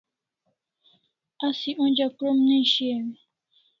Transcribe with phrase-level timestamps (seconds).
[1.47, 3.19] Asi onja krom ne shiau e?